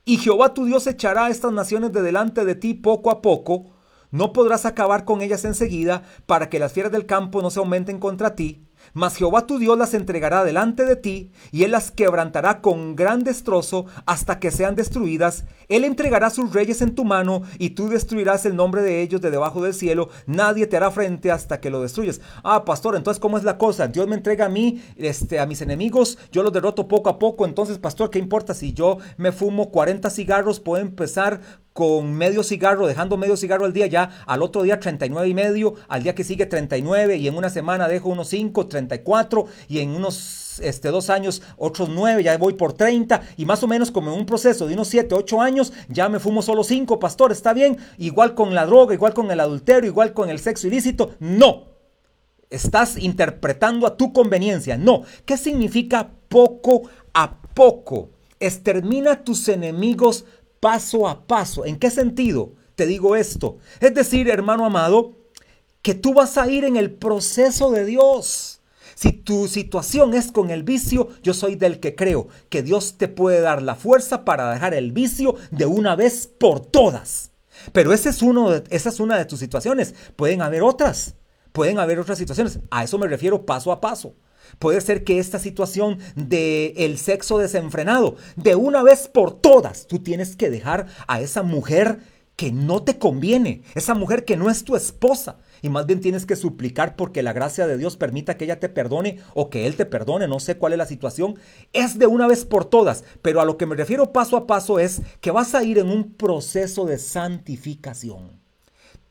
[0.04, 3.66] Y Jehová tu Dios echará a estas naciones de delante de ti poco a poco,
[4.10, 7.98] no podrás acabar con ellas enseguida para que las fieras del campo no se aumenten
[7.98, 12.60] contra ti, mas Jehová tu Dios las entregará delante de ti, y él las quebrantará
[12.60, 15.44] con gran destrozo hasta que sean destruidas.
[15.68, 19.30] Él entregará sus reyes en tu mano, y tú destruirás el nombre de ellos de
[19.30, 20.08] debajo del cielo.
[20.26, 22.20] Nadie te hará frente hasta que lo destruyes.
[22.42, 23.88] Ah, pastor, entonces, ¿cómo es la cosa?
[23.88, 27.44] Dios me entrega a mí, este, a mis enemigos, yo los derroto poco a poco.
[27.44, 30.60] Entonces, pastor, ¿qué importa si yo me fumo 40 cigarros?
[30.60, 31.40] Puedo empezar
[31.80, 35.76] con medio cigarro, dejando medio cigarro al día, ya al otro día 39 y medio,
[35.88, 39.92] al día que sigue 39 y en una semana dejo unos 5, 34 y en
[39.92, 44.12] unos este, dos años otros 9, ya voy por 30 y más o menos como
[44.12, 47.54] en un proceso de unos 7, 8 años ya me fumo solo 5, pastor, está
[47.54, 51.70] bien, igual con la droga, igual con el adulterio, igual con el sexo ilícito, no.
[52.50, 54.76] Estás interpretando a tu conveniencia.
[54.76, 55.04] No.
[55.24, 58.10] ¿Qué significa poco a poco?
[58.38, 60.24] Extermina tus enemigos
[60.60, 61.64] paso a paso.
[61.64, 63.58] ¿En qué sentido te digo esto?
[63.80, 65.16] Es decir, hermano amado,
[65.82, 68.60] que tú vas a ir en el proceso de Dios.
[68.94, 73.08] Si tu situación es con el vicio, yo soy del que creo que Dios te
[73.08, 77.30] puede dar la fuerza para dejar el vicio de una vez por todas.
[77.72, 79.94] Pero esa es una de tus situaciones.
[80.16, 81.14] Pueden haber otras.
[81.52, 82.60] Pueden haber otras situaciones.
[82.70, 84.14] A eso me refiero paso a paso.
[84.58, 90.00] Puede ser que esta situación de el sexo desenfrenado, de una vez por todas, tú
[90.00, 92.00] tienes que dejar a esa mujer
[92.40, 95.36] que no te conviene, esa mujer que no es tu esposa.
[95.60, 98.70] Y más bien tienes que suplicar porque la gracia de Dios permita que ella te
[98.70, 101.38] perdone o que Él te perdone, no sé cuál es la situación.
[101.74, 104.78] Es de una vez por todas, pero a lo que me refiero paso a paso
[104.78, 108.40] es que vas a ir en un proceso de santificación.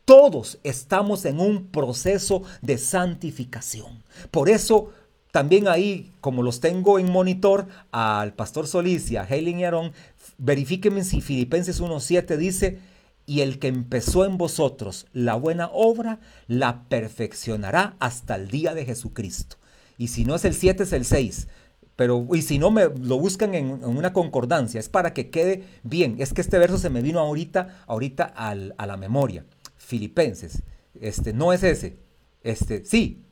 [0.05, 4.03] Todos estamos en un proceso de santificación.
[4.31, 4.89] Por eso
[5.31, 9.91] también ahí, como los tengo en monitor, al pastor Solís y a Helen y Aaron,
[10.37, 12.79] verifíquenme si Filipenses 1.7 dice,
[13.27, 18.85] y el que empezó en vosotros la buena obra, la perfeccionará hasta el día de
[18.85, 19.57] Jesucristo.
[19.99, 21.47] Y si no es el 7, es el 6.
[21.95, 26.15] Pero, y si no, me lo buscan en, una concordancia, es para que quede bien.
[26.17, 29.45] Es que este verso se me vino ahorita, ahorita al, a la memoria.
[29.75, 30.63] Filipenses.
[30.99, 31.97] Este, no es ese.
[32.41, 33.25] Este, sí,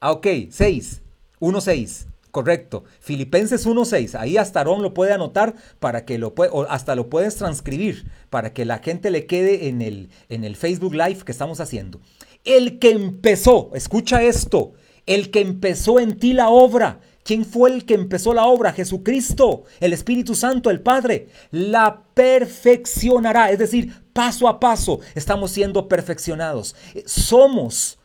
[0.00, 1.02] Ah, ok, 6.
[1.40, 2.06] 1, 6.
[2.30, 2.84] Correcto.
[3.00, 4.18] Filipenses 1.6.
[4.18, 8.06] Ahí hasta Aarón lo puede anotar para que lo pueda, o hasta lo puedes transcribir
[8.30, 12.00] para que la gente le quede en el, en el Facebook Live que estamos haciendo.
[12.44, 14.72] El que empezó, escucha esto,
[15.06, 17.00] el que empezó en ti la obra.
[17.22, 18.72] ¿Quién fue el que empezó la obra?
[18.72, 21.28] Jesucristo, el Espíritu Santo, el Padre.
[21.50, 23.50] La perfeccionará.
[23.50, 26.74] Es decir, paso a paso estamos siendo perfeccionados.
[27.04, 27.99] Somos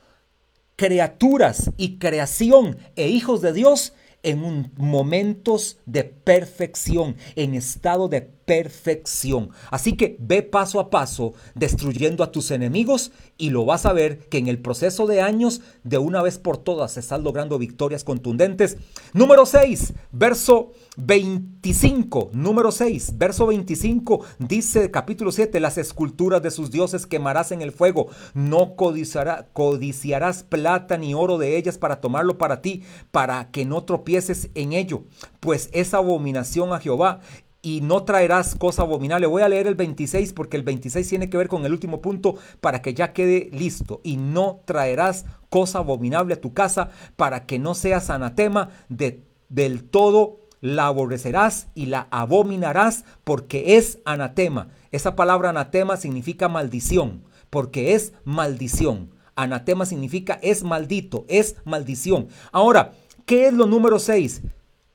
[0.75, 9.49] criaturas y creación e hijos de Dios en momentos de perfección, en estado de perfección.
[9.71, 14.19] Así que ve paso a paso destruyendo a tus enemigos y lo vas a ver
[14.29, 18.77] que en el proceso de años, de una vez por todas, estás logrando victorias contundentes.
[19.13, 22.29] Número 6, verso 25.
[22.33, 27.71] Número 6, verso 25, dice capítulo 7, las esculturas de sus dioses quemarás en el
[27.71, 28.07] fuego.
[28.33, 33.83] No codiciará, codiciarás plata ni oro de ellas para tomarlo para ti, para que no
[33.83, 35.03] tropieces en ello,
[35.39, 37.19] pues es abominación a Jehová
[37.65, 39.25] y no traerás cosa abominable.
[39.25, 42.35] Voy a leer el 26 porque el 26 tiene que ver con el último punto
[42.61, 44.01] para que ya quede listo.
[44.03, 49.83] Y no traerás cosa abominable a tu casa para que no seas anatema de, del
[49.83, 54.67] todo la aborrecerás y la abominarás porque es anatema.
[54.91, 59.09] Esa palabra anatema significa maldición, porque es maldición.
[59.35, 62.27] Anatema significa es maldito, es maldición.
[62.51, 62.91] Ahora,
[63.25, 64.43] ¿qué es lo número 6?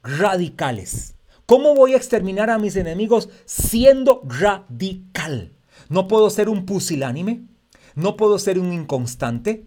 [0.04, 1.16] Radicales.
[1.50, 5.52] ¿Cómo voy a exterminar a mis enemigos siendo radical?
[5.88, 7.42] No puedo ser un pusilánime,
[7.96, 9.66] no puedo ser un inconstante,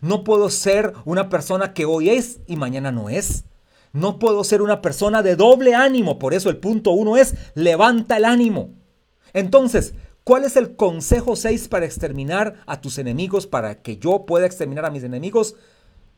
[0.00, 3.44] no puedo ser una persona que hoy es y mañana no es.
[3.92, 8.16] No puedo ser una persona de doble ánimo, por eso el punto uno es levanta
[8.16, 8.70] el ánimo.
[9.34, 9.92] Entonces,
[10.24, 14.86] ¿cuál es el consejo 6 para exterminar a tus enemigos, para que yo pueda exterminar
[14.86, 15.56] a mis enemigos?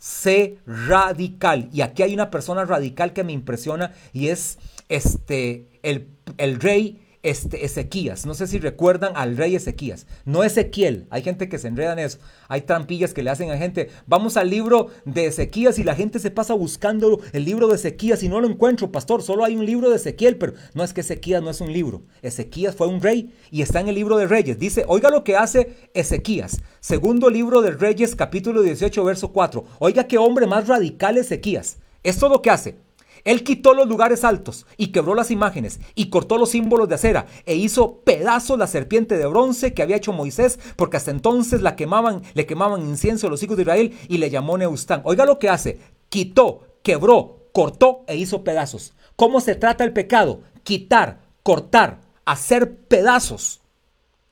[0.05, 1.71] Sé radical.
[1.73, 4.59] Y aquí hay una persona radical que me impresiona y es
[4.91, 8.27] este, el, el rey este, Ezequías.
[8.27, 10.07] No sé si recuerdan al rey Ezequías.
[10.25, 11.07] No Ezequiel.
[11.11, 12.19] Hay gente que se enreda en eso.
[12.49, 13.89] Hay trampillas que le hacen a gente.
[14.07, 18.23] Vamos al libro de Ezequías y la gente se pasa buscando el libro de Ezequías
[18.23, 19.23] y no lo encuentro, pastor.
[19.23, 22.03] Solo hay un libro de Ezequiel, pero no es que Ezequías no es un libro.
[22.23, 24.59] Ezequías fue un rey y está en el libro de Reyes.
[24.59, 26.61] Dice, oiga lo que hace Ezequías.
[26.81, 29.65] Segundo libro de Reyes, capítulo 18, verso 4.
[29.79, 31.79] Oiga qué hombre más radical Ezequías.
[32.03, 32.84] Esto es lo que hace.
[33.25, 37.27] Él quitó los lugares altos y quebró las imágenes y cortó los símbolos de acera
[37.47, 41.75] e hizo pedazos la serpiente de bronce que había hecho Moisés, porque hasta entonces la
[41.77, 45.01] quemaban, le quemaban incienso a los hijos de Israel y le llamó Neustán.
[45.05, 45.79] Oiga lo que hace,
[46.11, 48.95] quitó, quebró, cortó e hizo pedazos.
[49.17, 50.41] ¿Cómo se trata el pecado?
[50.63, 53.61] Quitar, cortar, hacer pedazos.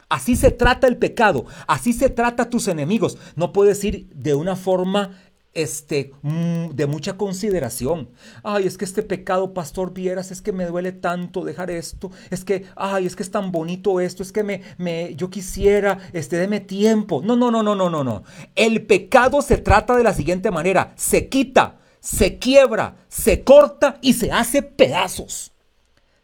[0.09, 3.17] Así se trata el pecado, así se trata a tus enemigos.
[3.35, 5.19] No puedes ir de una forma
[5.55, 8.11] este, mm, de mucha consideración.
[8.43, 12.11] Ay, es que este pecado, pastor Vieras, es que me duele tanto dejar esto.
[12.31, 14.23] Es que, ay, es que es tan bonito esto.
[14.23, 17.23] Es que me, me, yo quisiera, este, deme tiempo.
[17.23, 18.25] No, no, no, no, no, no, no.
[18.55, 20.95] El pecado se trata de la siguiente manera.
[20.97, 25.53] Se quita, se quiebra, se corta y se hace pedazos.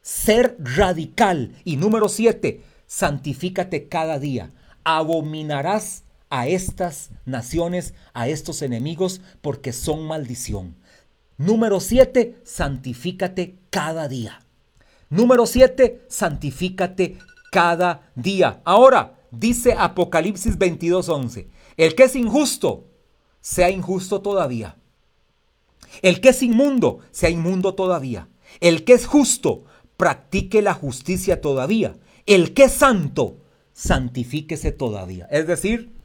[0.01, 1.55] Ser radical.
[1.65, 4.53] Y número siete, santifícate cada día.
[4.85, 10.77] Abominarás a estas naciones, a estos enemigos, porque son maldición.
[11.37, 14.41] Número 7, santifícate cada día.
[15.09, 17.19] Número 7, santifícate
[17.51, 18.61] cada día.
[18.65, 22.87] Ahora, dice Apocalipsis 22:11, el que es injusto,
[23.41, 24.77] sea injusto todavía.
[26.03, 28.29] El que es inmundo, sea inmundo todavía.
[28.61, 29.65] El que es justo,
[29.97, 31.97] practique la justicia todavía.
[32.27, 33.39] El que es santo,
[33.73, 35.27] santifíquese todavía.
[35.31, 35.98] Es decir,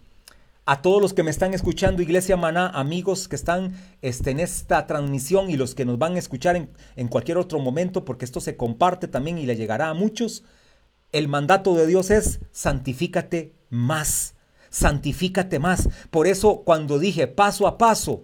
[0.66, 4.88] a todos los que me están escuchando, Iglesia Maná, amigos que están este, en esta
[4.88, 8.40] transmisión y los que nos van a escuchar en, en cualquier otro momento, porque esto
[8.40, 10.44] se comparte también y le llegará a muchos.
[11.12, 14.36] El mandato de Dios es santifícate más,
[14.70, 15.90] santifícate más.
[16.10, 18.24] Por eso cuando dije paso a paso,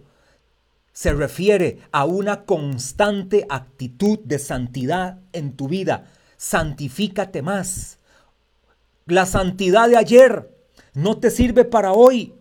[0.93, 6.05] se refiere a una constante actitud de santidad en tu vida.
[6.37, 7.99] Santifícate más.
[9.05, 10.58] La santidad de ayer
[10.93, 12.33] no te sirve para hoy.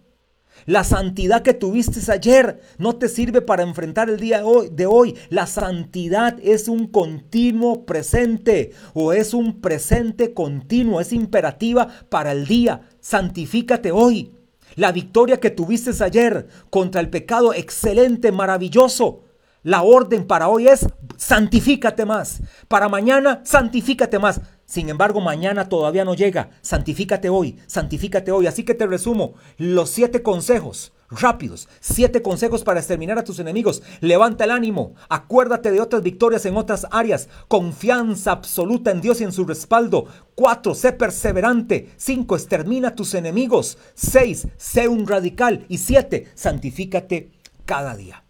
[0.67, 5.17] La santidad que tuviste ayer no te sirve para enfrentar el día de hoy.
[5.31, 12.47] La santidad es un continuo presente o es un presente continuo, es imperativa para el
[12.47, 12.83] día.
[13.01, 14.33] Santifícate hoy.
[14.75, 19.25] La victoria que tuviste ayer contra el pecado, excelente, maravilloso.
[19.63, 22.41] La orden para hoy es santifícate más.
[22.69, 24.41] Para mañana, santifícate más.
[24.69, 26.51] Sin embargo, mañana todavía no llega.
[26.61, 28.47] Santifícate hoy, santifícate hoy.
[28.47, 31.71] Así que te resumo los siete consejos rápidos.
[31.81, 33.83] Siete consejos para exterminar a tus enemigos.
[34.01, 34.93] Levanta el ánimo.
[35.09, 37.31] Acuérdate de otras victorias en otras áreas.
[37.49, 40.05] Confianza absoluta en Dios y en su respaldo.
[40.35, 41.89] Cuatro, sé perseverante.
[41.97, 43.79] Cinco, extermina a tus enemigos.
[43.95, 45.65] Seis, sé un radical.
[45.71, 47.31] Y siete, santifícate
[47.65, 48.23] cada día.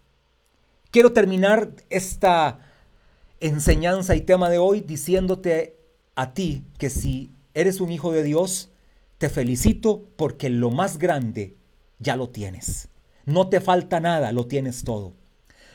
[0.89, 2.59] Quiero terminar esta
[3.41, 5.78] enseñanza y tema de hoy diciéndote
[6.19, 8.71] a ti que si eres un hijo de Dios,
[9.17, 11.55] te felicito porque lo más grande
[11.97, 12.89] ya lo tienes.
[13.23, 15.13] No te falta nada, lo tienes todo.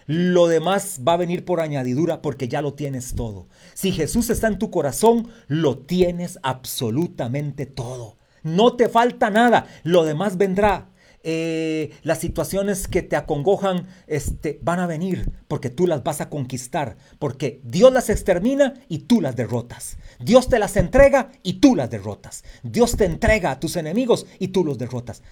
[0.05, 3.49] Lo demás va a venir por añadidura porque ya lo tienes todo.
[3.73, 8.19] Si Jesús está en tu corazón, lo tienes absolutamente todo.
[8.43, 10.91] No te falta nada, lo demás vendrá.
[11.27, 16.29] Eh, las situaciones que te acongojan este, van a venir porque tú las vas a
[16.29, 19.97] conquistar, porque Dios las extermina y tú las derrotas.
[20.21, 22.45] Dios te las entrega y tú las derrotas.
[22.63, 25.23] Dios te entrega a tus enemigos y tú los derrotas.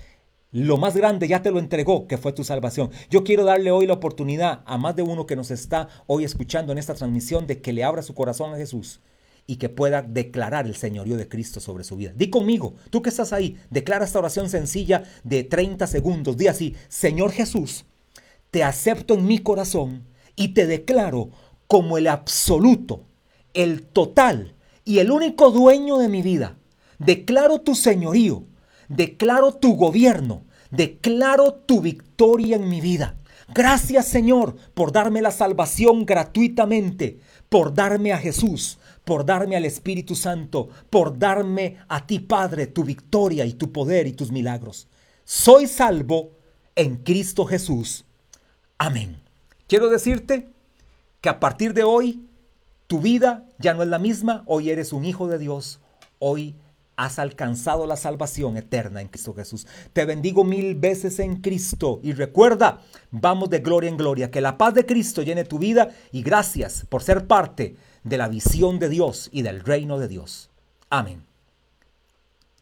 [0.51, 2.90] Lo más grande ya te lo entregó, que fue tu salvación.
[3.11, 6.72] Yo quiero darle hoy la oportunidad a más de uno que nos está hoy escuchando
[6.72, 9.01] en esta transmisión de que le abra su corazón a Jesús
[9.47, 12.12] y que pueda declarar el señorío de Cristo sobre su vida.
[12.14, 16.36] Di conmigo, tú que estás ahí, declara esta oración sencilla de 30 segundos.
[16.36, 17.84] Di así, Señor Jesús,
[18.51, 21.30] te acepto en mi corazón y te declaro
[21.66, 23.05] como el absoluto,
[23.55, 26.59] el total y el único dueño de mi vida.
[26.99, 28.47] Declaro tu señorío
[28.95, 33.16] Declaro tu gobierno, declaro tu victoria en mi vida.
[33.55, 37.18] Gracias Señor por darme la salvación gratuitamente,
[37.49, 42.84] por darme a Jesús, por darme al Espíritu Santo, por darme a ti Padre tu
[42.84, 44.88] victoria y tu poder y tus milagros.
[45.24, 46.32] Soy salvo
[46.74, 48.05] en Cristo Jesús.
[48.78, 49.20] Amén.
[49.66, 50.48] Quiero decirte
[51.20, 52.26] que a partir de hoy
[52.86, 55.80] tu vida ya no es la misma, hoy eres un hijo de Dios,
[56.18, 56.55] hoy
[56.96, 59.66] has alcanzado la salvación eterna en Cristo Jesús.
[59.92, 62.80] Te bendigo mil veces en Cristo y recuerda,
[63.11, 66.84] vamos de gloria en gloria, que la paz de Cristo llene tu vida y gracias
[66.88, 70.50] por ser parte de la visión de Dios y del reino de Dios.
[70.90, 71.32] Amén.